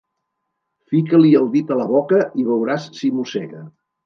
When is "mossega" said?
3.21-3.63